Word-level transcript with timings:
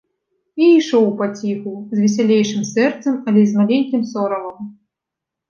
І 0.61 0.69
ішоў 0.77 1.03
паціху, 1.19 1.73
з 1.91 1.97
весялейшым 2.05 2.65
сэрцам, 2.71 3.21
але 3.29 3.45
з 3.53 3.61
маленькім 3.61 4.03
сорамам. 4.15 4.59